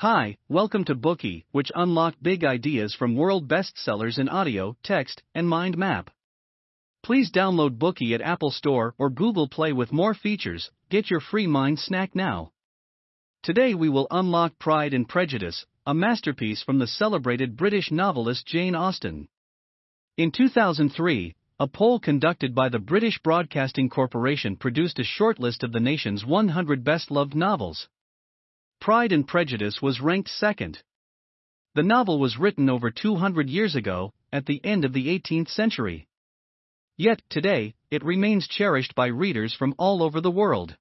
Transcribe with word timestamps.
Hi, 0.00 0.38
welcome 0.48 0.86
to 0.86 0.94
Bookey, 0.94 1.44
which 1.52 1.70
unlock 1.74 2.14
big 2.22 2.42
ideas 2.42 2.94
from 2.94 3.16
world 3.16 3.46
bestsellers 3.46 4.18
in 4.18 4.30
audio, 4.30 4.74
text, 4.82 5.22
and 5.34 5.46
mind 5.46 5.76
map. 5.76 6.08
Please 7.02 7.30
download 7.30 7.76
Bookey 7.76 8.14
at 8.14 8.22
Apple 8.22 8.50
Store 8.50 8.94
or 8.96 9.10
Google 9.10 9.46
Play 9.46 9.74
with 9.74 9.92
more 9.92 10.14
features. 10.14 10.70
Get 10.88 11.10
your 11.10 11.20
free 11.20 11.46
mind 11.46 11.78
snack 11.78 12.14
now. 12.14 12.50
Today 13.42 13.74
we 13.74 13.90
will 13.90 14.06
unlock 14.10 14.58
Pride 14.58 14.94
and 14.94 15.06
Prejudice, 15.06 15.66
a 15.84 15.92
masterpiece 15.92 16.62
from 16.62 16.78
the 16.78 16.86
celebrated 16.86 17.54
British 17.54 17.90
novelist 17.90 18.46
Jane 18.46 18.74
Austen. 18.74 19.28
In 20.16 20.32
2003, 20.32 21.34
a 21.58 21.68
poll 21.68 22.00
conducted 22.00 22.54
by 22.54 22.70
the 22.70 22.78
British 22.78 23.18
Broadcasting 23.22 23.90
Corporation 23.90 24.56
produced 24.56 24.98
a 24.98 25.02
shortlist 25.02 25.62
of 25.62 25.72
the 25.72 25.78
nation's 25.78 26.24
100 26.24 26.84
best 26.84 27.10
loved 27.10 27.34
novels. 27.34 27.86
Pride 28.80 29.12
and 29.12 29.28
Prejudice 29.28 29.82
was 29.82 30.00
ranked 30.00 30.30
second. 30.30 30.82
The 31.74 31.82
novel 31.82 32.18
was 32.18 32.38
written 32.38 32.70
over 32.70 32.90
200 32.90 33.50
years 33.50 33.76
ago, 33.76 34.14
at 34.32 34.46
the 34.46 34.64
end 34.64 34.86
of 34.86 34.94
the 34.94 35.08
18th 35.08 35.50
century. 35.50 36.08
Yet, 36.96 37.20
today, 37.28 37.74
it 37.90 38.02
remains 38.02 38.48
cherished 38.48 38.94
by 38.94 39.08
readers 39.08 39.52
from 39.52 39.74
all 39.76 40.02
over 40.02 40.22
the 40.22 40.30
world. 40.30 40.78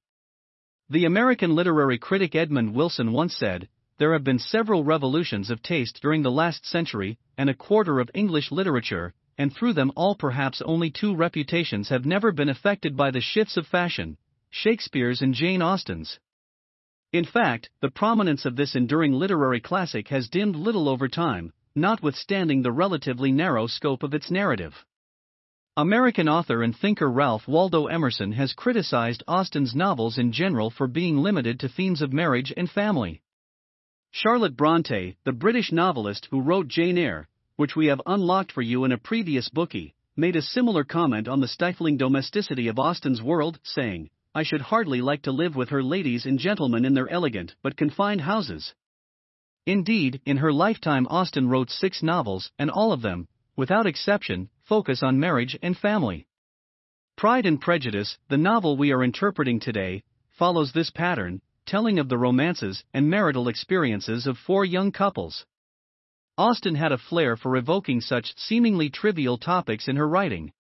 The 0.90 1.04
American 1.04 1.56
literary 1.56 1.98
critic 1.98 2.36
Edmund 2.36 2.74
Wilson 2.74 3.12
once 3.12 3.36
said, 3.36 3.68
There 3.98 4.14
have 4.14 4.24
been 4.24 4.40
several 4.40 4.86
revolutions 4.86 5.50
of 5.50 5.62
taste 5.62 6.00
during 6.02 6.22
the 6.22 6.32
last 6.32 6.66
century, 6.66 7.18
and 7.38 7.50
a 7.50 7.54
quarter 7.54 8.00
of 8.00 8.10
English 8.14 8.50
literature, 8.50 9.14
and 9.38 9.54
through 9.54 9.74
them 9.74 9.92
all 9.98 10.16
perhaps 10.16 10.62
only 10.62 10.90
two 10.90 11.14
reputations 11.16 11.90
have 11.90 12.06
never 12.06 12.32
been 12.32 12.50
affected 12.50 12.96
by 12.96 13.12
the 13.12 13.20
shifts 13.20 13.58
of 13.58 13.68
fashion 13.68 14.18
Shakespeare's 14.50 15.22
and 15.22 15.34
Jane 15.34 15.62
Austen's. 15.62 16.18
In 17.12 17.26
fact, 17.26 17.72
the 17.82 17.90
prominence 17.90 18.46
of 18.46 18.56
this 18.56 18.76
enduring 18.76 19.14
literary 19.14 19.60
classic 19.60 20.10
has 20.10 20.30
dimmed 20.30 20.56
little 20.56 20.88
over 20.88 21.08
time, 21.08 21.52
notwithstanding 21.74 22.62
the 22.62 22.72
relatively 22.72 23.32
narrow 23.32 23.66
scope 23.66 24.04
of 24.04 24.14
its 24.14 24.30
narrative. 24.30 24.86
American 25.76 26.30
author 26.30 26.62
and 26.62 26.78
thinker 26.78 27.10
Ralph 27.10 27.48
Waldo 27.48 27.88
Emerson 27.88 28.34
has 28.34 28.54
criticized 28.54 29.24
Austen's 29.28 29.74
novels 29.74 30.20
in 30.20 30.32
general 30.32 30.70
for 30.70 30.88
being 30.88 31.18
limited 31.18 31.60
to 31.62 31.70
themes 31.70 32.04
of 32.04 32.14
marriage 32.14 32.54
and 32.56 32.70
family. 32.70 33.24
Charlotte 34.12 34.56
Bronte, 34.56 35.16
the 35.24 35.32
British 35.32 35.72
novelist 35.72 36.28
who 36.30 36.42
wrote 36.42 36.68
Jane 36.68 36.98
Eyre, 37.00 37.28
which 37.56 37.76
we 37.76 37.88
have 37.88 38.02
unlocked 38.06 38.52
for 38.52 38.62
you 38.62 38.84
in 38.84 38.92
a 38.92 39.00
previous 39.00 39.50
Bookey, 39.50 39.94
made 40.16 40.36
a 40.36 40.44
similar 40.44 40.84
comment 40.84 41.28
on 41.28 41.40
the 41.40 41.48
stifling 41.48 41.98
domesticity 41.98 42.68
of 42.68 42.78
Austen's 42.78 43.22
world, 43.22 43.60
saying, 43.64 44.12
I 44.36 44.44
should 44.44 44.62
hardly 44.62 45.02
like 45.02 45.24
to 45.24 45.32
live 45.32 45.56
with 45.56 45.70
her 45.70 45.82
ladies 45.82 46.26
and 46.26 46.38
gentlemen 46.38 46.86
in 46.86 46.94
their 46.94 47.10
elegant 47.10 47.56
but 47.64 47.76
confined 47.76 48.22
houses. 48.22 48.76
Indeed, 49.66 50.22
in 50.26 50.38
her 50.38 50.54
lifetime, 50.54 51.08
Austen 51.10 51.50
wrote 51.50 51.72
six 51.72 52.04
novels, 52.04 52.52
and 52.60 52.70
all 52.70 52.92
of 52.92 53.02
them, 53.02 53.28
without 53.56 53.88
exception, 53.88 54.50
focus 54.64 55.02
on 55.02 55.20
marriage 55.20 55.58
and 55.64 55.76
family. 55.76 56.28
Pride 57.18 57.46
and 57.46 57.60
Prejudice, 57.60 58.18
the 58.30 58.38
novel 58.38 58.78
we 58.78 58.92
are 58.92 59.04
interpreting 59.04 59.60
today, 59.60 60.04
follows 60.30 60.72
this 60.72 60.92
pattern, 60.92 61.42
telling 61.66 62.00
of 62.00 62.08
the 62.08 62.18
romances 62.18 62.84
and 62.94 63.10
marital 63.10 63.48
experiences 63.48 64.28
of 64.28 64.38
four 64.38 64.64
young 64.64 64.92
couples. 64.92 65.46
Austen 66.38 66.76
had 66.76 66.92
a 66.92 66.98
flair 66.98 67.36
for 67.36 67.58
evoking 67.58 68.00
such 68.00 68.38
seemingly 68.38 68.90
trivial 68.90 69.38
topics 69.38 69.88
in 69.88 69.98
her 69.98 70.08
writing. 70.08 70.54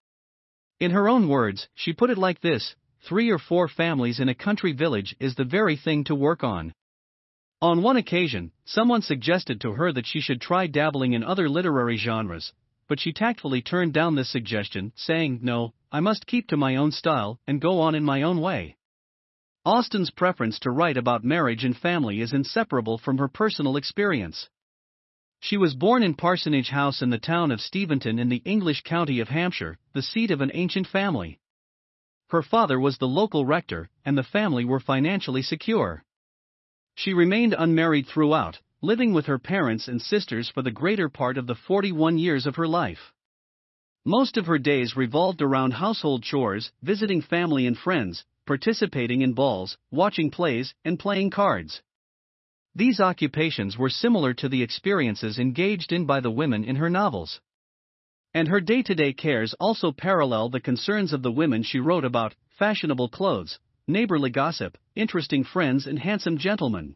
In 0.80 0.92
her 0.92 1.08
own 1.08 1.30
words, 1.30 1.70
she 1.76 1.94
put 1.94 2.10
it 2.10 2.18
like 2.18 2.42
this 2.42 2.76
three 3.02 3.30
or 3.30 3.40
four 3.40 3.68
families 3.68 4.20
in 4.20 4.30
a 4.30 4.36
country 4.36 4.74
village 4.74 5.16
is 5.20 5.36
the 5.36 5.44
very 5.44 5.76
thing 5.76 6.04
to 6.06 6.16
work 6.16 6.44
on. 6.44 6.74
On 7.62 7.82
one 7.82 7.98
occasion, 7.98 8.52
someone 8.66 9.02
suggested 9.02 9.60
to 9.62 9.74
her 9.74 9.92
that 9.92 10.06
she 10.06 10.22
should 10.22 10.40
try 10.40 10.68
dabbling 10.68 11.14
in 11.14 11.24
other 11.24 11.50
literary 11.50 11.98
genres, 11.98 12.54
but 12.88 13.00
she 13.00 13.12
tactfully 13.12 13.62
turned 13.62 13.94
down 13.94 14.16
this 14.16 14.30
suggestion, 14.30 14.94
saying, 14.96 15.40
No, 15.42 15.74
I 15.92 16.00
must 16.00 16.28
keep 16.28 16.48
to 16.48 16.58
my 16.58 16.76
own 16.76 16.92
style 16.92 17.40
and 17.46 17.62
go 17.62 17.80
on 17.82 17.96
in 17.96 18.04
my 18.04 18.22
own 18.22 18.40
way. 18.40 18.78
Austen's 19.66 20.10
preference 20.10 20.58
to 20.60 20.72
write 20.72 20.98
about 20.98 21.24
marriage 21.24 21.66
and 21.66 21.76
family 21.76 22.22
is 22.22 22.34
inseparable 22.34 22.98
from 22.98 23.18
her 23.18 23.28
personal 23.28 23.76
experience. 23.76 24.50
She 25.42 25.58
was 25.58 25.76
born 25.76 26.02
in 26.02 26.16
Parsonage 26.16 26.70
House 26.70 27.02
in 27.02 27.10
the 27.10 27.18
town 27.18 27.52
of 27.52 27.62
Steventon 27.62 28.20
in 28.20 28.30
the 28.30 28.42
English 28.46 28.82
county 28.84 29.20
of 29.20 29.30
Hampshire, 29.30 29.78
the 29.94 30.02
seat 30.02 30.32
of 30.32 30.42
an 30.42 30.52
ancient 30.54 30.88
family. 30.88 31.40
Her 32.30 32.44
father 32.44 32.80
was 32.80 32.98
the 32.98 33.08
local 33.08 33.46
rector, 33.46 33.90
and 34.06 34.16
the 34.16 34.24
family 34.24 34.64
were 34.64 34.80
financially 34.80 35.42
secure. 35.42 36.04
She 36.94 37.14
remained 37.14 37.56
unmarried 37.58 38.06
throughout, 38.06 38.60
living 38.82 39.14
with 39.14 39.26
her 39.26 39.40
parents 39.40 39.88
and 39.88 40.00
sisters 40.00 40.48
for 40.48 40.62
the 40.62 40.72
greater 40.72 41.10
part 41.10 41.40
of 41.40 41.48
the 41.48 41.56
41 41.56 42.20
years 42.20 42.46
of 42.46 42.56
her 42.56 42.68
life. 42.68 43.14
Most 44.06 44.38
of 44.38 44.46
her 44.46 44.60
days 44.60 44.96
revolved 44.96 45.42
around 45.42 45.72
household 45.72 46.22
chores, 46.22 46.72
visiting 46.84 47.22
family 47.22 47.66
and 47.66 47.78
friends, 47.78 48.26
participating 48.46 49.22
in 49.22 49.34
balls, 49.34 49.78
watching 49.90 50.30
plays, 50.30 50.76
and 50.86 51.00
playing 51.00 51.32
cards. 51.32 51.82
These 52.76 53.00
occupations 53.00 53.76
were 53.76 53.90
similar 53.90 54.36
to 54.36 54.48
the 54.48 54.62
experiences 54.62 55.40
engaged 55.40 55.92
in 55.92 56.06
by 56.06 56.20
the 56.20 56.32
women 56.32 56.64
in 56.64 56.76
her 56.76 56.92
novels. 56.92 57.42
And 58.34 58.48
her 58.48 58.62
day 58.62 58.84
to 58.84 58.94
day 58.94 59.14
cares 59.14 59.54
also 59.60 59.92
parallel 59.92 60.50
the 60.50 60.60
concerns 60.60 61.14
of 61.14 61.24
the 61.24 61.32
women 61.32 61.64
she 61.64 61.80
wrote 61.80 62.06
about 62.06 62.36
fashionable 62.58 63.10
clothes, 63.10 63.60
neighborly 63.88 64.30
gossip, 64.30 64.78
interesting 64.96 65.44
friends, 65.44 65.88
and 65.88 65.98
handsome 65.98 66.38
gentlemen. 66.38 66.96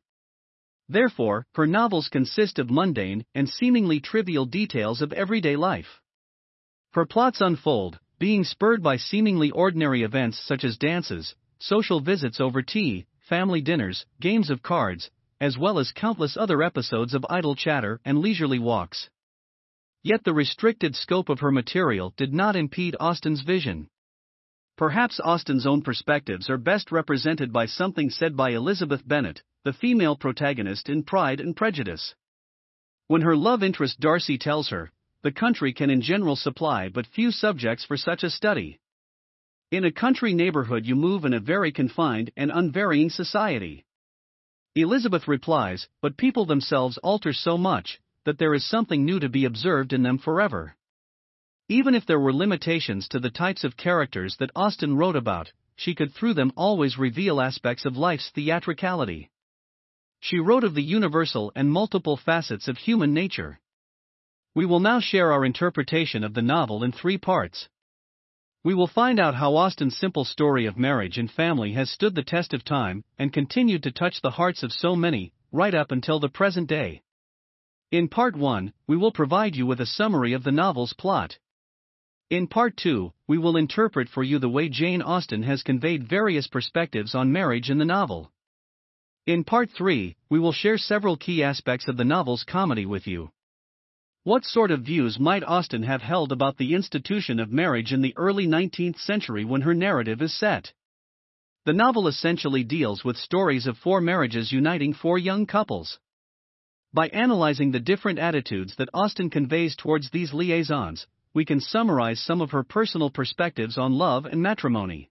Therefore, 0.88 1.48
her 1.56 1.66
novels 1.66 2.08
consist 2.10 2.60
of 2.60 2.70
mundane 2.70 3.26
and 3.34 3.50
seemingly 3.50 4.00
trivial 4.00 4.46
details 4.46 5.02
of 5.02 5.14
everyday 5.14 5.56
life. 5.56 6.02
Her 6.92 7.06
plots 7.06 7.42
unfold, 7.42 8.00
being 8.20 8.44
spurred 8.44 8.84
by 8.84 8.98
seemingly 8.98 9.50
ordinary 9.50 10.04
events 10.04 10.38
such 10.38 10.64
as 10.64 10.78
dances, 10.78 11.34
social 11.58 12.00
visits 12.00 12.40
over 12.40 12.62
tea, 12.62 13.08
family 13.28 13.62
dinners, 13.62 14.06
games 14.22 14.52
of 14.52 14.62
cards, 14.62 15.10
as 15.42 15.58
well 15.58 15.80
as 15.80 15.92
countless 15.92 16.38
other 16.38 16.62
episodes 16.62 17.16
of 17.16 17.26
idle 17.30 17.56
chatter 17.56 18.00
and 18.06 18.20
leisurely 18.20 18.60
walks. 18.60 19.10
Yet 20.04 20.26
the 20.26 20.34
restricted 20.34 20.98
scope 20.98 21.30
of 21.30 21.40
her 21.40 21.52
material 21.52 22.14
did 22.18 22.34
not 22.34 22.58
impede 22.58 22.98
Austen's 23.00 23.42
vision. 23.42 23.88
Perhaps 24.76 25.22
Austen's 25.24 25.66
own 25.66 25.82
perspectives 25.82 26.50
are 26.50 26.58
best 26.58 26.92
represented 26.92 27.54
by 27.54 27.68
something 27.68 28.10
said 28.10 28.36
by 28.36 28.50
Elizabeth 28.50 29.08
Bennet, 29.08 29.44
the 29.64 29.72
female 29.72 30.18
protagonist 30.18 30.90
in 30.90 31.04
Pride 31.04 31.40
and 31.40 31.56
Prejudice. 31.56 32.16
When 33.08 33.22
her 33.22 33.38
love 33.38 33.64
interest 33.64 34.02
Darcy 34.02 34.38
tells 34.38 34.70
her, 34.70 34.92
the 35.22 35.32
country 35.32 35.72
can 35.72 35.90
in 35.90 36.02
general 36.02 36.36
supply 36.36 36.90
but 36.90 37.08
few 37.08 37.32
subjects 37.32 37.86
for 37.86 37.96
such 37.96 38.24
a 38.24 38.30
study. 38.30 38.82
In 39.72 39.86
a 39.86 39.92
country 39.92 40.34
neighborhood, 40.34 40.86
you 40.86 40.98
move 40.98 41.24
in 41.24 41.34
a 41.34 41.40
very 41.40 41.72
confined 41.72 42.30
and 42.36 42.52
unvarying 42.52 43.10
society. 43.10 43.86
Elizabeth 44.76 45.30
replies, 45.30 45.88
but 46.02 46.18
people 46.18 46.46
themselves 46.46 46.98
alter 46.98 47.32
so 47.32 47.58
much 47.58 48.02
that 48.26 48.38
there 48.38 48.54
is 48.54 48.66
something 48.66 49.06
new 49.06 49.20
to 49.20 49.30
be 49.30 49.46
observed 49.46 49.94
in 49.94 50.04
them 50.04 50.18
forever. 50.18 50.76
Even 51.70 51.96
if 51.96 52.06
there 52.06 52.20
were 52.20 52.34
limitations 52.34 53.08
to 53.08 53.20
the 53.20 53.30
types 53.30 53.64
of 53.64 53.78
characters 53.78 54.36
that 54.38 54.52
Austen 54.56 54.96
wrote 54.96 55.16
about, 55.16 55.52
she 55.76 55.96
could 55.96 56.14
through 56.14 56.34
them 56.34 56.52
always 56.56 56.98
reveal 56.98 57.42
aspects 57.42 57.86
of 57.86 57.98
life's 57.98 58.30
theatricality. 58.30 59.30
She 60.20 60.40
wrote 60.40 60.64
of 60.64 60.76
the 60.76 60.84
universal 60.84 61.52
and 61.56 61.72
multiple 61.72 62.16
facets 62.16 62.68
of 62.68 62.78
human 62.78 63.14
nature. 63.14 63.60
We 64.56 64.66
will 64.66 64.80
now 64.80 65.00
share 65.00 65.32
our 65.32 65.44
interpretation 65.44 66.24
of 66.24 66.34
the 66.34 66.42
novel 66.42 66.84
in 66.84 66.92
three 66.92 67.18
parts. 67.18 67.68
We 68.64 68.74
will 68.74 68.88
find 68.88 69.20
out 69.20 69.36
how 69.36 69.56
Austen's 69.56 69.98
simple 69.98 70.24
story 70.24 70.66
of 70.66 70.78
marriage 70.78 71.18
and 71.18 71.30
family 71.30 71.74
has 71.74 71.90
stood 71.90 72.16
the 72.16 72.24
test 72.24 72.54
of 72.54 72.64
time 72.64 73.04
and 73.18 73.34
continued 73.34 73.84
to 73.84 73.92
touch 73.92 74.22
the 74.22 74.32
hearts 74.32 74.64
of 74.64 74.72
so 74.72 74.96
many, 74.96 75.34
right 75.52 75.74
up 75.74 75.92
until 75.92 76.20
the 76.20 76.30
present 76.30 76.70
day. 76.70 77.02
In 77.94 78.08
part 78.08 78.36
1, 78.36 78.74
we 78.88 78.98
will 78.98 79.12
provide 79.12 79.56
you 79.56 79.68
with 79.68 79.80
a 79.80 79.86
summary 79.86 80.34
of 80.34 80.44
the 80.44 80.52
novel's 80.52 80.94
plot. 80.94 81.38
In 82.32 82.48
part 82.48 82.76
2, 82.76 83.14
we 83.28 83.38
will 83.38 83.56
interpret 83.56 84.10
for 84.10 84.24
you 84.24 84.40
the 84.40 84.50
way 84.50 84.68
Jane 84.68 85.04
Austen 85.04 85.44
has 85.44 85.62
conveyed 85.62 86.10
various 86.10 86.48
perspectives 86.48 87.14
on 87.14 87.32
marriage 87.32 87.70
in 87.70 87.78
the 87.78 87.86
novel. 87.86 88.32
In 89.28 89.44
part 89.44 89.70
3, 89.70 90.16
we 90.28 90.40
will 90.40 90.52
share 90.52 90.80
several 90.80 91.18
key 91.18 91.44
aspects 91.44 91.88
of 91.88 91.96
the 91.98 92.04
novel's 92.04 92.44
comedy 92.44 92.88
with 92.88 93.06
you. 93.06 93.30
What 94.24 94.44
sort 94.44 94.72
of 94.72 94.82
views 94.82 95.20
might 95.20 95.44
Austen 95.44 95.84
have 95.84 96.02
held 96.02 96.32
about 96.32 96.58
the 96.58 96.74
institution 96.74 97.40
of 97.40 97.52
marriage 97.52 97.94
in 97.94 98.02
the 98.02 98.18
early 98.18 98.48
19th 98.48 98.98
century 98.98 99.46
when 99.46 99.62
her 99.62 99.76
narrative 99.76 100.20
is 100.24 100.34
set? 100.36 100.74
The 101.66 101.74
novel 101.74 102.08
essentially 102.08 102.64
deals 102.64 103.04
with 103.06 103.18
stories 103.18 103.68
of 103.68 103.78
four 103.78 104.02
marriages 104.02 104.52
uniting 104.52 104.96
four 104.96 105.20
young 105.20 105.46
couples. 105.46 106.00
By 106.96 107.08
analyzing 107.08 107.72
the 107.72 107.80
different 107.80 108.20
attitudes 108.20 108.76
that 108.76 108.90
Austen 108.94 109.32
conveys 109.32 109.76
towards 109.76 110.12
these 110.12 110.32
liaisons, 110.32 111.08
we 111.34 111.44
can 111.44 111.60
summarize 111.60 112.22
some 112.22 112.40
of 112.40 112.52
her 112.52 112.64
personal 112.64 113.10
perspectives 113.10 113.80
on 113.80 113.94
love 113.94 114.26
and 114.26 114.44
matrimony. 114.44 115.10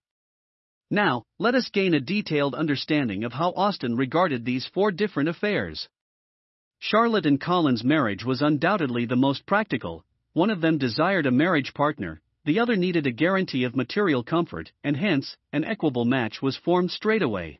Now, 0.92 1.24
let 1.40 1.56
us 1.56 1.70
gain 1.70 1.92
a 1.94 2.00
detailed 2.00 2.54
understanding 2.54 3.24
of 3.24 3.32
how 3.32 3.50
Austen 3.56 3.96
regarded 3.96 4.44
these 4.44 4.64
four 4.64 4.92
different 4.92 5.28
affairs. 5.28 5.88
Charlotte 6.78 7.26
and 7.26 7.40
Collins' 7.40 7.82
marriage 7.82 8.24
was 8.24 8.42
undoubtedly 8.42 9.04
the 9.04 9.16
most 9.16 9.44
practical, 9.44 10.04
one 10.34 10.50
of 10.50 10.60
them 10.60 10.78
desired 10.78 11.26
a 11.26 11.32
marriage 11.32 11.74
partner, 11.74 12.20
the 12.44 12.60
other 12.60 12.76
needed 12.76 13.08
a 13.08 13.10
guarantee 13.10 13.64
of 13.64 13.74
material 13.74 14.22
comfort, 14.22 14.70
and 14.84 14.96
hence, 14.96 15.36
an 15.52 15.64
equable 15.64 16.04
match 16.04 16.40
was 16.40 16.56
formed 16.56 16.92
straight 16.92 17.22
away. 17.22 17.58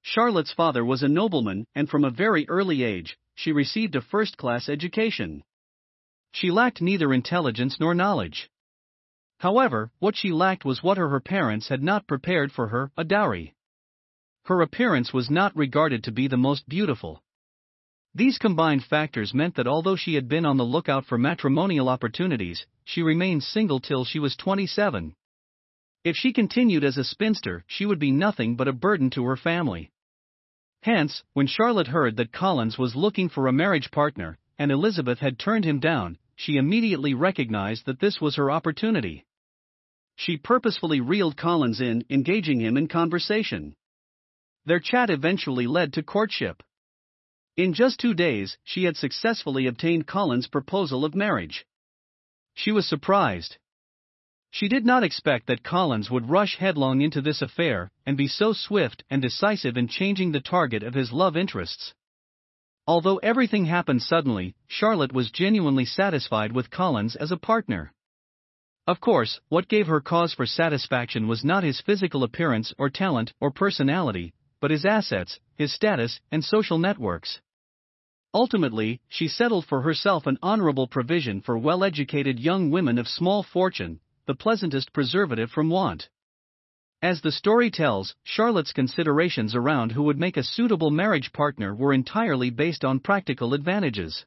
Charlotte's 0.00 0.54
father 0.54 0.84
was 0.84 1.02
a 1.02 1.08
nobleman, 1.08 1.66
and 1.74 1.90
from 1.90 2.04
a 2.04 2.10
very 2.10 2.48
early 2.48 2.82
age, 2.82 3.18
she 3.36 3.52
received 3.52 3.94
a 3.94 4.00
first 4.00 4.36
class 4.36 4.68
education. 4.68 5.44
She 6.32 6.50
lacked 6.50 6.82
neither 6.82 7.12
intelligence 7.12 7.78
nor 7.78 7.94
knowledge. 7.94 8.50
However, 9.38 9.92
what 9.98 10.16
she 10.16 10.32
lacked 10.32 10.64
was 10.64 10.82
what 10.82 10.96
her, 10.96 11.10
her 11.10 11.20
parents 11.20 11.68
had 11.68 11.82
not 11.82 12.06
prepared 12.08 12.50
for 12.50 12.68
her 12.68 12.90
a 12.96 13.04
dowry. 13.04 13.54
Her 14.46 14.62
appearance 14.62 15.12
was 15.12 15.30
not 15.30 15.54
regarded 15.54 16.02
to 16.04 16.12
be 16.12 16.26
the 16.26 16.36
most 16.36 16.68
beautiful. 16.68 17.22
These 18.14 18.38
combined 18.38 18.84
factors 18.84 19.34
meant 19.34 19.56
that 19.56 19.66
although 19.66 19.96
she 19.96 20.14
had 20.14 20.26
been 20.26 20.46
on 20.46 20.56
the 20.56 20.64
lookout 20.64 21.04
for 21.04 21.18
matrimonial 21.18 21.90
opportunities, 21.90 22.66
she 22.84 23.02
remained 23.02 23.44
single 23.44 23.78
till 23.78 24.06
she 24.06 24.18
was 24.18 24.36
27. 24.36 25.14
If 26.02 26.16
she 26.16 26.32
continued 26.32 26.84
as 26.84 26.96
a 26.96 27.04
spinster, 27.04 27.64
she 27.66 27.84
would 27.84 27.98
be 27.98 28.12
nothing 28.12 28.56
but 28.56 28.68
a 28.68 28.72
burden 28.72 29.10
to 29.10 29.24
her 29.24 29.36
family. 29.36 29.90
Hence, 30.86 31.24
when 31.32 31.48
Charlotte 31.48 31.88
heard 31.88 32.16
that 32.16 32.30
Collins 32.30 32.78
was 32.78 32.94
looking 32.94 33.28
for 33.28 33.48
a 33.48 33.52
marriage 33.52 33.90
partner, 33.90 34.38
and 34.56 34.70
Elizabeth 34.70 35.18
had 35.18 35.36
turned 35.36 35.64
him 35.64 35.80
down, 35.80 36.16
she 36.36 36.58
immediately 36.58 37.12
recognized 37.12 37.86
that 37.86 37.98
this 37.98 38.20
was 38.20 38.36
her 38.36 38.52
opportunity. 38.52 39.26
She 40.14 40.36
purposefully 40.36 41.00
reeled 41.00 41.36
Collins 41.36 41.80
in, 41.80 42.04
engaging 42.08 42.60
him 42.60 42.76
in 42.76 42.86
conversation. 42.86 43.74
Their 44.64 44.78
chat 44.78 45.10
eventually 45.10 45.66
led 45.66 45.92
to 45.94 46.04
courtship. 46.04 46.62
In 47.56 47.74
just 47.74 47.98
two 47.98 48.14
days, 48.14 48.56
she 48.62 48.84
had 48.84 48.96
successfully 48.96 49.66
obtained 49.66 50.06
Collins' 50.06 50.46
proposal 50.46 51.04
of 51.04 51.16
marriage. 51.16 51.66
She 52.54 52.70
was 52.70 52.88
surprised. 52.88 53.58
She 54.58 54.68
did 54.68 54.86
not 54.86 55.04
expect 55.04 55.48
that 55.48 55.62
Collins 55.62 56.10
would 56.10 56.30
rush 56.30 56.56
headlong 56.56 57.02
into 57.02 57.20
this 57.20 57.42
affair 57.42 57.90
and 58.06 58.16
be 58.16 58.26
so 58.26 58.54
swift 58.54 59.04
and 59.10 59.20
decisive 59.20 59.76
in 59.76 59.86
changing 59.86 60.32
the 60.32 60.40
target 60.40 60.82
of 60.82 60.94
his 60.94 61.12
love 61.12 61.36
interests. 61.36 61.92
Although 62.86 63.18
everything 63.18 63.66
happened 63.66 64.00
suddenly, 64.00 64.54
Charlotte 64.66 65.12
was 65.12 65.30
genuinely 65.30 65.84
satisfied 65.84 66.52
with 66.52 66.70
Collins 66.70 67.16
as 67.16 67.30
a 67.30 67.36
partner. 67.36 67.92
Of 68.86 68.98
course, 68.98 69.40
what 69.50 69.68
gave 69.68 69.88
her 69.88 70.00
cause 70.00 70.32
for 70.32 70.46
satisfaction 70.46 71.28
was 71.28 71.44
not 71.44 71.62
his 71.62 71.82
physical 71.82 72.24
appearance 72.24 72.72
or 72.78 72.88
talent 72.88 73.34
or 73.38 73.50
personality, 73.50 74.32
but 74.62 74.70
his 74.70 74.86
assets, 74.86 75.38
his 75.56 75.74
status, 75.74 76.18
and 76.32 76.42
social 76.42 76.78
networks. 76.78 77.42
Ultimately, 78.32 79.02
she 79.06 79.28
settled 79.28 79.66
for 79.66 79.82
herself 79.82 80.26
an 80.26 80.38
honorable 80.42 80.88
provision 80.88 81.42
for 81.42 81.58
well 81.58 81.84
educated 81.84 82.40
young 82.40 82.70
women 82.70 82.96
of 82.96 83.06
small 83.06 83.42
fortune, 83.42 84.00
the 84.26 84.34
pleasantest 84.34 84.92
preservative 84.92 85.50
from 85.50 85.70
want. 85.70 86.08
As 87.02 87.20
the 87.20 87.30
story 87.30 87.70
tells, 87.70 88.14
Charlotte's 88.24 88.72
considerations 88.72 89.54
around 89.54 89.92
who 89.92 90.02
would 90.04 90.18
make 90.18 90.36
a 90.36 90.42
suitable 90.42 90.90
marriage 90.90 91.32
partner 91.32 91.74
were 91.74 91.92
entirely 91.92 92.50
based 92.50 92.84
on 92.84 93.00
practical 93.00 93.54
advantages. 93.54 94.24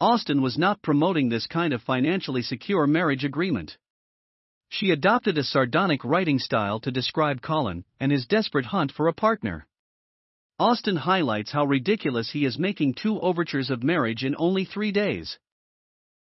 Austen 0.00 0.42
was 0.42 0.58
not 0.58 0.82
promoting 0.82 1.28
this 1.28 1.46
kind 1.46 1.72
of 1.72 1.82
financially 1.82 2.42
secure 2.42 2.86
marriage 2.86 3.24
agreement. 3.24 3.78
She 4.68 4.90
adopted 4.90 5.38
a 5.38 5.42
sardonic 5.44 6.04
writing 6.04 6.38
style 6.38 6.78
to 6.80 6.90
describe 6.90 7.40
Collins 7.40 7.84
and 7.98 8.12
his 8.12 8.26
desperate 8.26 8.66
hunt 8.66 8.92
for 8.92 9.08
a 9.08 9.14
partner. 9.14 9.66
Austen 10.58 10.96
highlights 10.96 11.52
how 11.52 11.64
ridiculous 11.64 12.32
he 12.32 12.44
is 12.44 12.58
making 12.58 12.94
two 12.94 13.18
overtures 13.20 13.70
of 13.70 13.82
marriage 13.82 14.24
in 14.24 14.34
only 14.36 14.64
three 14.64 14.92
days. 14.92 15.38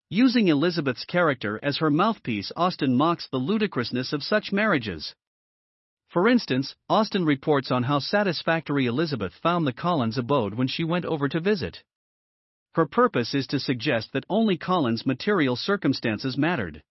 Using 0.10 0.48
Elizabeth's 0.48 1.04
character 1.04 1.60
as 1.62 1.78
her 1.78 1.90
mouthpiece, 1.90 2.52
Austen 2.56 2.96
mocks 2.96 3.28
the 3.28 3.40
ludicrousness 3.40 4.14
of 4.14 4.24
such 4.24 4.54
marriages. 4.54 5.14
For 6.08 6.30
instance, 6.30 6.76
Austen 6.90 7.26
reports 7.26 7.72
on 7.72 7.84
how 7.84 8.00
satisfactory 8.00 8.86
Elizabeth 8.86 9.34
found 9.34 9.68
the 9.68 9.74
Collins 9.74 10.18
abode 10.18 10.54
when 10.54 10.68
she 10.68 10.86
went 10.86 11.04
over 11.04 11.28
to 11.28 11.42
visit. 11.42 11.84
Her 12.76 12.86
purpose 12.86 13.34
is 13.34 13.48
to 13.48 13.60
suggest 13.60 14.14
that 14.14 14.26
only 14.30 14.56
Collins' 14.56 15.06
material 15.06 15.58
circumstances 15.58 16.38
mattered. 16.38 16.84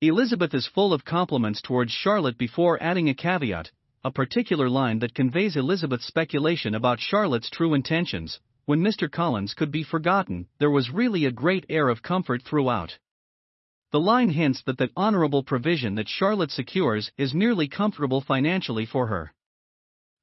Elizabeth 0.00 0.54
is 0.54 0.66
full 0.66 0.92
of 0.92 1.04
compliments 1.04 1.62
towards 1.62 1.92
Charlotte 1.92 2.36
before 2.36 2.82
adding 2.82 3.08
a 3.08 3.14
caveat 3.14 3.70
a 4.04 4.10
particular 4.10 4.68
line 4.68 4.98
that 4.98 5.14
conveys 5.14 5.56
Elizabeth's 5.56 6.04
speculation 6.04 6.74
about 6.74 7.00
Charlotte's 7.00 7.48
true 7.48 7.72
intentions. 7.72 8.38
When 8.66 8.80
Mr. 8.80 9.10
Collins 9.10 9.52
could 9.52 9.70
be 9.70 9.82
forgotten, 9.82 10.48
there 10.58 10.70
was 10.70 10.90
really 10.90 11.26
a 11.26 11.30
great 11.30 11.66
air 11.68 11.90
of 11.90 12.02
comfort 12.02 12.42
throughout. 12.42 12.98
The 13.92 14.00
line 14.00 14.30
hints 14.30 14.62
that 14.62 14.78
the 14.78 14.90
honorable 14.96 15.42
provision 15.42 15.96
that 15.96 16.08
Charlotte 16.08 16.50
secures 16.50 17.12
is 17.18 17.34
merely 17.34 17.68
comfortable 17.68 18.22
financially 18.22 18.86
for 18.86 19.08
her. 19.08 19.34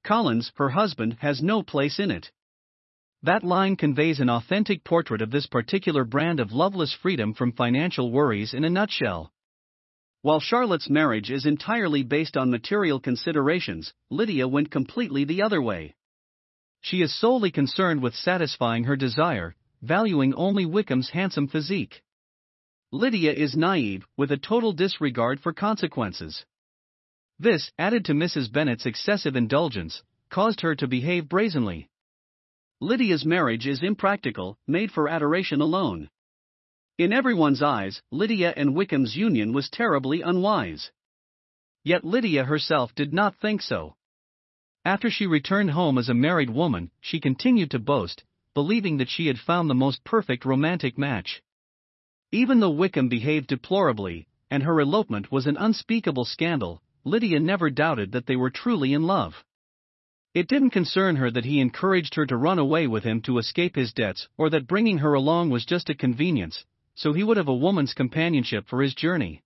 Collins, 0.03 0.51
her 0.55 0.69
husband, 0.69 1.17
has 1.19 1.43
no 1.43 1.61
place 1.61 1.99
in 1.99 2.09
it. 2.09 2.31
That 3.21 3.43
line 3.43 3.75
conveys 3.75 4.19
an 4.19 4.29
authentic 4.31 4.83
portrait 4.83 5.21
of 5.21 5.29
this 5.29 5.45
particular 5.45 6.03
brand 6.03 6.39
of 6.39 6.51
loveless 6.51 6.91
freedom 6.93 7.35
from 7.35 7.51
financial 7.51 8.11
worries 8.11 8.55
in 8.55 8.63
a 8.63 8.69
nutshell. 8.71 9.31
While 10.23 10.39
Charlotte's 10.39 10.89
marriage 10.89 11.29
is 11.29 11.45
entirely 11.45 12.01
based 12.01 12.35
on 12.35 12.49
material 12.49 12.99
considerations, 12.99 13.93
Lydia 14.09 14.47
went 14.47 14.71
completely 14.71 15.25
the 15.25 15.43
other 15.43 15.61
way. 15.61 15.93
She 16.81 17.01
is 17.01 17.13
solely 17.13 17.51
concerned 17.51 18.01
with 18.01 18.15
satisfying 18.15 18.85
her 18.85 18.95
desire, 18.95 19.55
valuing 19.81 20.33
only 20.33 20.65
Wickham's 20.65 21.11
handsome 21.11 21.47
physique. 21.47 22.03
Lydia 22.91 23.31
is 23.31 23.55
naive, 23.55 24.05
with 24.17 24.31
a 24.31 24.37
total 24.37 24.73
disregard 24.73 25.39
for 25.39 25.53
consequences. 25.53 26.45
This, 27.39 27.71
added 27.77 28.05
to 28.05 28.13
Mrs. 28.13 28.51
Bennet's 28.51 28.85
excessive 28.85 29.35
indulgence, 29.35 30.03
caused 30.29 30.61
her 30.61 30.75
to 30.75 30.87
behave 30.87 31.29
brazenly. 31.29 31.87
Lydia's 32.79 33.25
marriage 33.25 33.67
is 33.67 33.83
impractical, 33.83 34.57
made 34.67 34.91
for 34.91 35.07
adoration 35.07 35.61
alone. 35.61 36.09
In 36.97 37.13
everyone's 37.13 37.61
eyes, 37.61 38.01
Lydia 38.11 38.53
and 38.57 38.75
Wickham's 38.75 39.15
union 39.15 39.53
was 39.53 39.69
terribly 39.69 40.21
unwise. 40.21 40.91
Yet 41.83 42.03
Lydia 42.03 42.43
herself 42.43 42.93
did 42.95 43.13
not 43.13 43.37
think 43.37 43.61
so. 43.61 43.95
After 44.83 45.11
she 45.11 45.27
returned 45.27 45.71
home 45.71 45.99
as 45.99 46.09
a 46.09 46.13
married 46.15 46.49
woman, 46.49 46.89
she 46.99 47.19
continued 47.19 47.69
to 47.71 47.79
boast, 47.79 48.23
believing 48.55 48.97
that 48.97 49.09
she 49.09 49.27
had 49.27 49.39
found 49.39 49.69
the 49.69 49.75
most 49.75 50.03
perfect 50.03 50.43
romantic 50.43 50.97
match. 50.97 51.43
Even 52.31 52.59
though 52.59 52.71
Wickham 52.71 53.07
behaved 53.07 53.47
deplorably, 53.47 54.27
and 54.49 54.63
her 54.63 54.79
elopement 54.79 55.31
was 55.31 55.45
an 55.45 55.55
unspeakable 55.55 56.25
scandal, 56.25 56.81
Lydia 57.03 57.39
never 57.39 57.69
doubted 57.69 58.11
that 58.11 58.25
they 58.25 58.35
were 58.35 58.49
truly 58.49 58.93
in 58.93 59.03
love. 59.03 59.45
It 60.33 60.47
didn't 60.47 60.71
concern 60.71 61.17
her 61.17 61.29
that 61.29 61.45
he 61.45 61.59
encouraged 61.59 62.15
her 62.15 62.25
to 62.25 62.37
run 62.37 62.57
away 62.57 62.87
with 62.87 63.03
him 63.03 63.21
to 63.23 63.37
escape 63.37 63.75
his 63.75 63.93
debts, 63.93 64.29
or 64.37 64.49
that 64.49 64.67
bringing 64.67 64.99
her 64.99 65.13
along 65.13 65.51
was 65.51 65.65
just 65.65 65.89
a 65.89 65.95
convenience, 65.95 66.65
so 66.95 67.13
he 67.13 67.23
would 67.23 67.37
have 67.37 67.49
a 67.49 67.53
woman's 67.53 67.93
companionship 67.93 68.67
for 68.67 68.81
his 68.81 68.95
journey. 68.95 69.43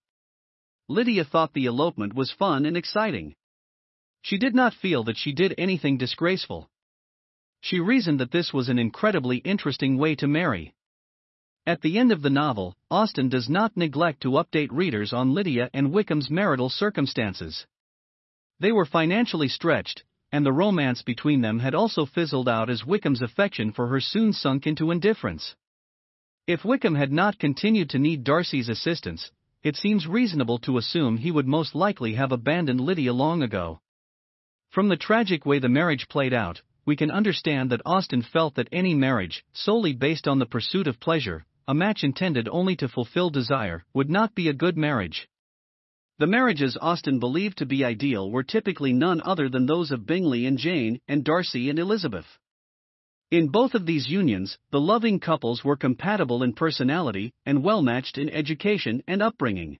Lydia 0.88 1.26
thought 1.26 1.54
the 1.54 1.66
elopement 1.66 2.14
was 2.14 2.32
fun 2.32 2.66
and 2.66 2.78
exciting. 2.78 3.36
She 4.26 4.40
did 4.40 4.56
not 4.56 4.74
feel 4.74 5.04
that 5.04 5.18
she 5.18 5.34
did 5.34 5.54
anything 5.56 6.00
disgraceful. 6.00 6.68
She 7.62 7.80
reasoned 7.80 8.20
that 8.20 8.32
this 8.32 8.52
was 8.52 8.70
an 8.70 8.80
incredibly 8.80 9.38
interesting 9.38 10.00
way 10.00 10.16
to 10.16 10.28
marry. 10.28 10.74
At 11.68 11.82
the 11.82 12.00
end 12.00 12.12
of 12.12 12.24
the 12.24 12.32
novel, 12.32 12.76
Austen 12.90 13.30
does 13.30 13.48
not 13.48 13.78
neglect 13.78 14.22
to 14.22 14.40
update 14.42 14.70
readers 14.72 15.14
on 15.14 15.36
Lydia 15.36 15.70
and 15.76 15.92
Wickham's 15.92 16.32
marital 16.32 16.70
circumstances. 16.70 17.68
They 18.60 18.72
were 18.72 18.88
financially 18.88 19.48
stretched, 19.48 20.04
and 20.32 20.44
the 20.44 20.52
romance 20.52 21.04
between 21.04 21.42
them 21.42 21.60
had 21.60 21.76
also 21.76 22.08
fizzled 22.08 22.50
out 22.50 22.68
as 22.68 22.84
Wickham's 22.84 23.22
affection 23.22 23.72
for 23.72 23.90
her 23.90 24.02
soon 24.02 24.34
sunk 24.34 24.66
into 24.66 24.90
indifference. 24.90 25.56
If 26.48 26.66
Wickham 26.66 26.96
had 26.96 27.12
not 27.12 27.38
continued 27.38 27.92
to 27.92 28.00
need 28.00 28.24
Darcy's 28.24 28.70
assistance, 28.70 29.30
it 29.62 29.76
seems 29.76 30.08
reasonable 30.08 30.58
to 30.66 30.80
assume 30.80 31.18
he 31.18 31.30
would 31.30 31.48
most 31.48 31.76
likely 31.76 32.16
have 32.16 32.32
abandoned 32.32 32.82
Lydia 32.82 33.14
long 33.14 33.44
ago. 33.44 33.82
From 34.76 34.90
the 34.90 34.98
tragic 34.98 35.46
way 35.46 35.60
the 35.60 35.70
marriage 35.70 36.10
played 36.10 36.34
out, 36.34 36.62
we 36.86 36.98
can 36.98 37.10
understand 37.10 37.70
that 37.70 37.82
Austen 37.86 38.22
felt 38.22 38.56
that 38.56 38.68
any 38.74 38.94
marriage, 38.94 39.46
solely 39.54 39.94
based 39.94 40.28
on 40.28 40.38
the 40.38 40.46
pursuit 40.46 40.86
of 40.86 41.00
pleasure, 41.00 41.46
a 41.66 41.74
match 41.74 42.04
intended 42.04 42.50
only 42.50 42.76
to 42.76 42.90
fulfill 42.90 43.30
desire, 43.30 43.86
would 43.94 44.10
not 44.10 44.36
be 44.36 44.50
a 44.50 44.54
good 44.54 44.76
marriage. 44.76 45.30
The 46.20 46.28
marriages 46.28 46.78
Austen 46.82 47.20
believed 47.20 47.58
to 47.60 47.66
be 47.66 47.86
ideal 47.86 48.30
were 48.30 48.44
typically 48.44 48.92
none 48.92 49.22
other 49.22 49.48
than 49.48 49.66
those 49.66 49.92
of 49.92 50.06
Bingley 50.06 50.46
and 50.46 50.58
Jane 50.58 51.00
and 51.08 51.24
Darcy 51.24 51.70
and 51.70 51.80
Elizabeth. 51.80 52.38
In 53.32 53.48
both 53.48 53.76
of 53.76 53.86
these 53.86 54.10
unions, 54.10 54.58
the 54.72 54.82
loving 54.82 55.22
couples 55.22 55.64
were 55.64 55.78
compatible 55.78 56.44
in 56.44 56.52
personality 56.52 57.34
and 57.46 57.64
well 57.64 57.82
matched 57.82 58.18
in 58.18 58.30
education 58.30 59.04
and 59.08 59.22
upbringing. 59.22 59.80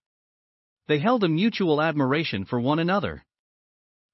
They 0.88 1.00
held 1.00 1.26
a 1.26 1.28
mutual 1.28 1.82
admiration 1.82 2.46
for 2.46 2.62
one 2.62 2.80
another. 2.80 3.26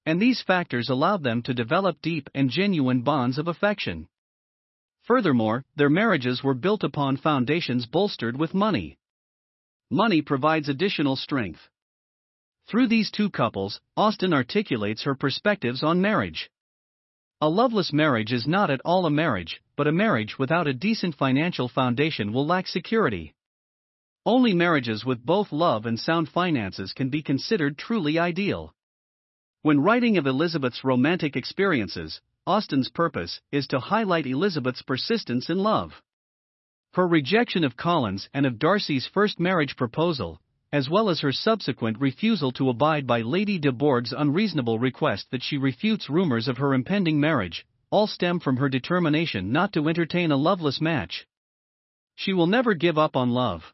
And 0.04 0.20
these 0.20 0.42
factors 0.42 0.88
allowed 0.88 1.22
them 1.22 1.42
to 1.42 1.54
develop 1.54 2.02
deep 2.02 2.28
and 2.34 2.50
genuine 2.50 3.02
bonds 3.02 3.38
of 3.38 3.48
affection. 3.48 4.08
Furthermore, 5.02 5.64
their 5.76 5.90
marriages 5.90 6.42
were 6.42 6.54
built 6.54 6.84
upon 6.84 7.16
foundations 7.16 7.86
bolstered 7.86 8.36
with 8.36 8.54
money. 8.54 8.98
Money 9.90 10.22
provides 10.22 10.68
additional 10.68 11.16
strength. 11.16 11.68
Through 12.66 12.88
these 12.88 13.10
two 13.10 13.28
couples, 13.28 13.80
Austen 13.96 14.32
articulates 14.32 15.02
her 15.02 15.14
perspectives 15.14 15.82
on 15.82 16.00
marriage. 16.00 16.50
A 17.40 17.48
loveless 17.48 17.92
marriage 17.92 18.32
is 18.32 18.46
not 18.46 18.70
at 18.70 18.80
all 18.84 19.04
a 19.04 19.10
marriage, 19.10 19.60
but 19.76 19.88
a 19.88 19.92
marriage 19.92 20.38
without 20.38 20.68
a 20.68 20.72
decent 20.72 21.16
financial 21.16 21.68
foundation 21.68 22.32
will 22.32 22.46
lack 22.46 22.68
security. 22.68 23.34
Only 24.24 24.54
marriages 24.54 25.04
with 25.04 25.26
both 25.26 25.50
love 25.50 25.84
and 25.84 25.98
sound 25.98 26.28
finances 26.28 26.92
can 26.92 27.10
be 27.10 27.22
considered 27.22 27.76
truly 27.76 28.18
ideal. 28.18 28.72
When 29.64 29.78
writing 29.78 30.18
of 30.18 30.26
Elizabeth's 30.26 30.82
romantic 30.82 31.36
experiences, 31.36 32.20
Austen's 32.48 32.88
purpose 32.88 33.40
is 33.52 33.68
to 33.68 33.78
highlight 33.78 34.26
Elizabeth's 34.26 34.82
persistence 34.82 35.48
in 35.48 35.58
love. 35.58 36.02
Her 36.94 37.06
rejection 37.06 37.62
of 37.62 37.76
Collins 37.76 38.28
and 38.34 38.44
of 38.44 38.58
Darcy's 38.58 39.06
first 39.06 39.38
marriage 39.38 39.76
proposal, 39.76 40.40
as 40.72 40.90
well 40.90 41.08
as 41.08 41.20
her 41.20 41.30
subsequent 41.30 42.00
refusal 42.00 42.50
to 42.52 42.70
abide 42.70 43.06
by 43.06 43.20
Lady 43.20 43.60
de 43.60 43.70
Bourgh's 43.70 44.12
unreasonable 44.12 44.80
request 44.80 45.30
that 45.30 45.44
she 45.44 45.58
refutes 45.58 46.10
rumors 46.10 46.48
of 46.48 46.58
her 46.58 46.74
impending 46.74 47.20
marriage, 47.20 47.64
all 47.88 48.08
stem 48.08 48.40
from 48.40 48.56
her 48.56 48.68
determination 48.68 49.52
not 49.52 49.72
to 49.74 49.88
entertain 49.88 50.32
a 50.32 50.36
loveless 50.36 50.80
match. 50.80 51.24
She 52.16 52.32
will 52.32 52.48
never 52.48 52.74
give 52.74 52.98
up 52.98 53.14
on 53.14 53.30
love. 53.30 53.72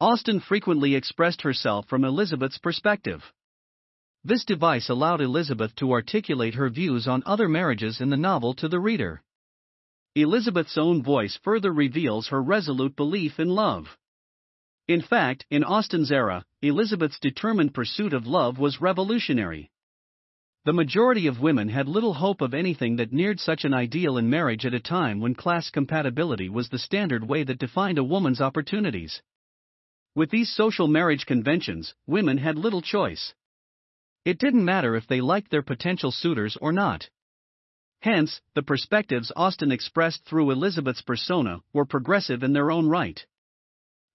Austen 0.00 0.40
frequently 0.40 0.96
expressed 0.96 1.42
herself 1.42 1.86
from 1.86 2.04
Elizabeth's 2.04 2.58
perspective. 2.58 3.22
This 4.24 4.44
device 4.44 4.88
allowed 4.88 5.20
Elizabeth 5.20 5.74
to 5.76 5.92
articulate 5.92 6.54
her 6.54 6.68
views 6.68 7.06
on 7.06 7.22
other 7.24 7.48
marriages 7.48 8.00
in 8.00 8.10
the 8.10 8.16
novel 8.16 8.54
to 8.54 8.68
the 8.68 8.80
reader. 8.80 9.22
Elizabeth's 10.14 10.76
own 10.76 11.02
voice 11.02 11.38
further 11.42 11.72
reveals 11.72 12.28
her 12.28 12.42
resolute 12.42 12.96
belief 12.96 13.38
in 13.38 13.48
love. 13.48 13.96
In 14.88 15.02
fact, 15.02 15.46
in 15.50 15.62
Austen's 15.62 16.10
era, 16.10 16.44
Elizabeth's 16.62 17.20
determined 17.20 17.74
pursuit 17.74 18.12
of 18.12 18.26
love 18.26 18.58
was 18.58 18.80
revolutionary. 18.80 19.70
The 20.64 20.72
majority 20.72 21.26
of 21.26 21.40
women 21.40 21.68
had 21.68 21.88
little 21.88 22.14
hope 22.14 22.40
of 22.40 22.52
anything 22.52 22.96
that 22.96 23.12
neared 23.12 23.38
such 23.38 23.64
an 23.64 23.72
ideal 23.72 24.18
in 24.18 24.28
marriage 24.28 24.66
at 24.66 24.74
a 24.74 24.80
time 24.80 25.20
when 25.20 25.34
class 25.34 25.70
compatibility 25.70 26.48
was 26.48 26.68
the 26.68 26.78
standard 26.78 27.28
way 27.28 27.44
that 27.44 27.58
defined 27.58 27.98
a 27.98 28.04
woman's 28.04 28.40
opportunities. 28.40 29.22
With 30.14 30.30
these 30.30 30.54
social 30.54 30.88
marriage 30.88 31.26
conventions, 31.26 31.94
women 32.06 32.38
had 32.38 32.58
little 32.58 32.82
choice. 32.82 33.34
It 34.24 34.38
didn't 34.38 34.64
matter 34.64 34.94
if 34.94 35.06
they 35.06 35.20
liked 35.20 35.50
their 35.50 35.62
potential 35.62 36.10
suitors 36.10 36.56
or 36.60 36.72
not. 36.72 37.08
Hence, 38.00 38.40
the 38.54 38.62
perspectives 38.62 39.32
Austen 39.34 39.72
expressed 39.72 40.24
through 40.24 40.50
Elizabeth's 40.50 41.02
persona 41.02 41.60
were 41.72 41.84
progressive 41.84 42.42
in 42.42 42.52
their 42.52 42.70
own 42.70 42.88
right. 42.88 43.24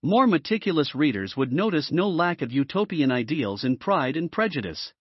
More 0.02 0.28
meticulous 0.28 0.96
readers 0.96 1.36
would 1.36 1.52
notice 1.52 1.92
no 1.92 2.10
lack 2.10 2.42
of 2.42 2.52
utopian 2.52 3.12
ideals 3.12 3.64
in 3.64 3.78
Pride 3.78 4.18
and 4.18 4.32
Prejudice. 4.32 4.94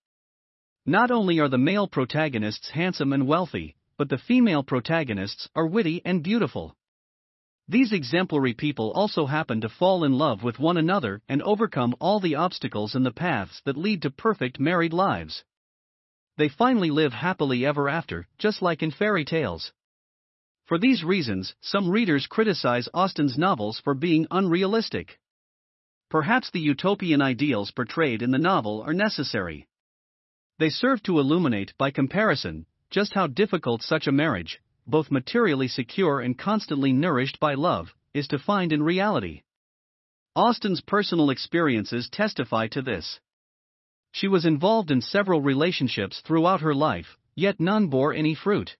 Not 0.87 1.11
only 1.11 1.39
are 1.39 1.49
the 1.49 1.59
male 1.59 1.87
protagonists 1.87 2.71
handsome 2.71 3.13
and 3.13 3.27
wealthy, 3.27 3.77
but 3.97 4.09
the 4.09 4.19
female 4.19 4.63
protagonists 4.63 5.49
are 5.55 5.67
witty 5.67 6.03
and 6.05 6.23
beautiful. 6.23 6.77
These 7.69 7.93
exemplary 7.93 8.55
people 8.55 8.91
also 8.93 9.27
happen 9.27 9.61
to 9.61 9.69
fall 9.69 10.05
in 10.05 10.13
love 10.13 10.43
with 10.43 10.59
one 10.59 10.77
another 10.77 11.23
and 11.29 11.41
overcome 11.43 11.95
all 12.01 12.19
the 12.21 12.35
obstacles 12.35 12.95
in 12.95 13.05
the 13.05 13.13
paths 13.13 13.63
that 13.65 13.77
lead 13.77 14.03
to 14.03 14.11
perfect 14.11 14.59
married 14.59 14.93
lives. 14.93 15.45
They 16.37 16.49
finally 16.49 16.91
live 16.91 17.13
happily 17.13 17.65
ever 17.65 17.89
after, 17.89 18.27
just 18.39 18.63
like 18.63 18.83
in 18.83 18.91
fairy 18.91 19.25
tales. 19.25 19.73
For 20.65 20.79
these 20.79 21.05
reasons, 21.05 21.55
some 21.61 21.91
readers 21.91 22.27
criticize 22.27 22.89
Austen's 22.95 23.39
novels 23.39 23.79
for 23.79 23.95
being 23.95 24.27
unrealistic. 24.31 25.21
Perhaps 26.09 26.51
the 26.51 26.61
utopian 26.61 27.23
ideals 27.23 27.71
portrayed 27.71 28.23
in 28.23 28.31
the 28.31 28.39
novel 28.39 28.83
are 28.83 28.95
necessary. 28.95 29.69
They 30.59 30.71
serve 30.71 31.03
to 31.05 31.19
illuminate, 31.19 31.75
by 31.79 31.91
comparison, 31.91 32.67
just 32.91 33.15
how 33.15 33.27
difficult 33.27 33.83
such 33.83 34.07
a 34.07 34.13
marriage, 34.13 34.61
both 34.87 35.11
materially 35.11 35.69
secure 35.69 36.21
and 36.21 36.39
constantly 36.39 36.93
nourished 36.93 37.39
by 37.41 37.55
love, 37.55 37.95
is 38.15 38.29
to 38.29 38.39
find 38.39 38.73
in 38.73 38.83
reality. 38.83 39.43
Austen's 40.35 40.81
personal 40.81 41.31
experiences 41.31 42.09
testify 42.11 42.67
to 42.69 42.83
this. 42.83 43.21
She 44.13 44.29
was 44.29 44.45
involved 44.45 44.91
in 44.91 45.01
several 45.01 45.41
relationships 45.41 46.21
throughout 46.21 46.61
her 46.61 46.75
life, 46.75 47.17
yet 47.35 47.61
none 47.61 47.89
bore 47.89 48.13
any 48.13 48.35
fruit. 48.35 48.77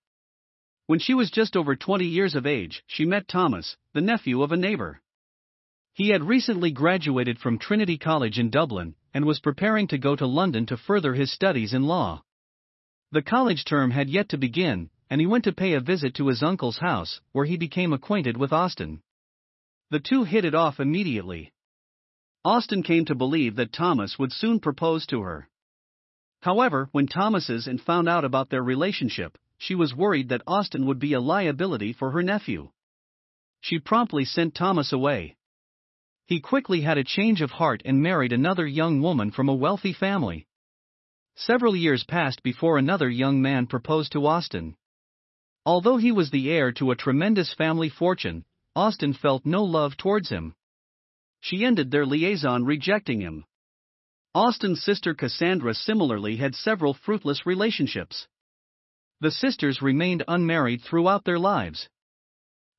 When 0.87 0.99
she 0.99 1.15
was 1.15 1.31
just 1.31 1.57
over 1.57 1.77
20 1.77 2.05
years 2.05 2.35
of 2.35 2.47
age, 2.47 2.83
she 2.87 3.05
met 3.05 3.29
Thomas, 3.29 3.77
the 3.95 4.01
nephew 4.01 4.43
of 4.43 4.53
a 4.53 4.57
neighbor. 4.57 5.01
He 5.95 6.09
had 6.09 6.25
recently 6.25 6.71
graduated 6.71 7.39
from 7.39 7.59
Trinity 7.59 7.99
College 7.99 8.39
in 8.39 8.51
Dublin 8.51 8.95
and 9.15 9.25
was 9.25 9.41
preparing 9.41 9.89
to 9.89 9.99
go 9.99 10.17
to 10.17 10.27
London 10.27 10.67
to 10.67 10.77
further 10.77 11.15
his 11.15 11.33
studies 11.33 11.75
in 11.75 11.85
law. 11.85 12.23
The 13.11 13.23
college 13.23 13.65
term 13.65 13.91
had 13.91 14.09
yet 14.09 14.31
to 14.31 14.39
begin, 14.39 14.89
and 15.13 15.21
he 15.21 15.27
went 15.27 15.45
to 15.45 15.53
pay 15.53 15.75
a 15.75 15.81
visit 15.81 16.15
to 16.15 16.29
his 16.29 16.43
uncle's 16.43 16.79
house, 16.79 17.21
where 17.33 17.45
he 17.45 17.59
became 17.59 17.93
acquainted 17.93 18.35
with 18.35 18.51
Austen. 18.51 19.03
The 19.91 20.01
two 20.01 20.25
hit 20.25 20.47
it 20.47 20.55
off 20.55 20.81
immediately. 20.81 21.53
Austen 22.47 22.83
came 22.83 23.05
to 23.05 23.15
believe 23.15 23.57
that 23.57 23.75
Thomas 23.75 24.19
would 24.19 24.33
soon 24.33 24.59
propose 24.59 25.05
to 25.09 25.21
her. 25.21 25.51
However, 26.41 26.89
when 26.93 27.09
Thomas's 27.09 27.67
and 27.67 27.79
found 27.79 28.09
out 28.09 28.25
about 28.25 28.49
their 28.49 28.63
relationship, 28.63 29.37
she 29.59 29.75
was 29.75 29.95
worried 29.95 30.31
that 30.31 30.41
Austen 30.47 30.87
would 30.87 30.99
be 30.99 31.13
a 31.13 31.21
liability 31.21 31.93
for 31.93 32.13
her 32.13 32.23
nephew. 32.23 32.71
She 33.61 33.81
promptly 33.81 34.25
sent 34.25 34.55
Thomas 34.55 34.95
away. 34.95 35.37
He 36.25 36.41
quickly 36.41 36.81
had 36.81 36.97
a 36.97 37.05
change 37.05 37.43
of 37.43 37.51
heart 37.51 37.83
and 37.85 38.03
married 38.03 38.33
another 38.33 38.67
young 38.67 39.03
woman 39.03 39.31
from 39.31 39.51
a 39.51 39.55
wealthy 39.55 39.93
family. 39.93 40.47
Several 41.37 41.77
years 41.77 42.03
passed 42.03 42.43
before 42.43 42.79
another 42.79 43.11
young 43.11 43.43
man 43.43 43.67
proposed 43.67 44.13
to 44.13 44.27
Austen. 44.27 44.75
Although 45.65 45.97
he 45.97 46.11
was 46.11 46.31
the 46.31 46.51
heir 46.51 46.73
to 46.73 46.91
a 46.91 46.97
tremendous 46.97 47.55
family 47.55 47.89
fortune, 47.89 48.45
Austen 48.75 49.13
felt 49.13 49.47
no 49.47 49.63
love 49.63 49.97
towards 49.97 50.29
him. 50.29 50.55
She 51.41 51.65
ended 51.65 51.91
their 51.91 52.07
liaison 52.07 52.65
rejecting 52.65 53.21
him. 53.21 53.45
Austen's 54.35 54.83
sister 54.83 55.15
Cassandra 55.15 55.75
similarly 55.75 56.37
had 56.37 56.55
several 56.55 56.95
fruitless 56.95 57.47
relationships. 57.47 58.27
The 59.21 59.31
sisters 59.31 59.83
remained 59.83 60.25
unmarried 60.27 60.83
throughout 60.83 61.25
their 61.25 61.39
lives. 61.39 61.89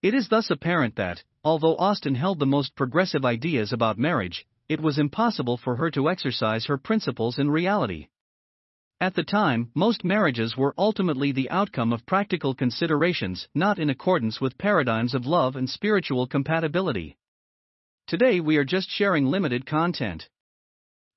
It 0.01 0.13
is 0.13 0.27
thus 0.27 0.49
apparent 0.49 0.95
that, 0.97 1.23
although 1.43 1.77
Austen 1.77 2.15
held 2.15 2.39
the 2.39 2.45
most 2.45 2.75
progressive 2.75 3.23
ideas 3.23 3.71
about 3.71 3.97
marriage, 3.97 4.45
it 4.67 4.81
was 4.81 4.97
impossible 4.97 5.55
for 5.55 5.77
her 5.77 5.89
to 5.91 6.09
exercise 6.09 6.65
her 6.65 6.77
principles 6.77 7.39
in 7.39 7.49
reality. 7.49 8.07
At 9.03 9.15
the 9.15 9.23
time, 9.23 9.69
most 9.75 10.05
marriages 10.05 10.55
were 10.55 10.73
ultimately 10.77 11.33
the 11.33 11.49
outcome 11.49 11.91
of 11.91 12.05
practical 12.05 12.55
considerations 12.55 13.49
not 13.53 13.77
in 13.77 13.89
accordance 13.89 14.39
with 14.39 14.57
paradigms 14.57 15.13
of 15.13 15.25
love 15.25 15.57
and 15.57 15.69
spiritual 15.69 16.25
compatibility. 16.25 17.17
Today 18.07 18.39
we 18.39 18.55
are 18.55 18.63
just 18.63 18.89
sharing 18.89 19.25
limited 19.25 19.65
content. 19.65 20.29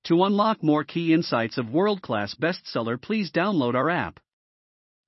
To 0.07 0.25
unlock 0.25 0.61
more 0.61 0.83
key 0.83 1.13
insights 1.13 1.57
of 1.57 1.71
world 1.71 2.01
class 2.01 2.35
bestseller, 2.35 3.01
please 3.01 3.31
download 3.31 3.73
our 3.73 3.89
app. 3.89 4.19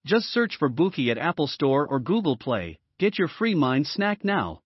Just 0.05 0.27
search 0.27 0.55
for 0.55 0.69
Bookey 0.69 1.11
at 1.11 1.17
Apple 1.17 1.47
Store 1.47 1.85
or 1.85 1.99
Google 1.99 2.37
Play. 2.37 2.79
Get 2.97 3.19
your 3.19 3.27
free 3.27 3.55
mind 3.55 3.87
snack 3.87 4.23
now. 4.23 4.61